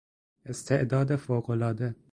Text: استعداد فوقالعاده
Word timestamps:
استعداد 0.45 1.15
فوقالعاده 1.15 1.95